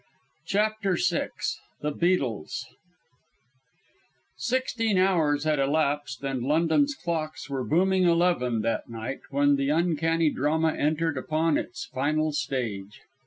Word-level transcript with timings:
CHAPTER 0.47 0.97
VI 0.99 1.27
THE 1.81 1.91
BEETLES 1.91 2.65
Sixteen 4.35 4.97
hours 4.97 5.43
had 5.43 5.59
elapsed 5.59 6.23
and 6.23 6.41
London's 6.41 6.95
clocks 6.95 7.47
were 7.51 7.63
booming 7.63 8.05
eleven 8.05 8.61
that 8.61 8.89
night, 8.89 9.19
when 9.29 9.57
the 9.57 9.69
uncanny 9.69 10.31
drama 10.31 10.73
entered 10.73 11.19
upon 11.19 11.55
its 11.59 11.85
final 11.85 12.31
stage. 12.31 13.01